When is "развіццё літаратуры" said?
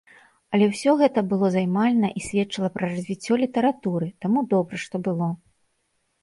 2.95-4.09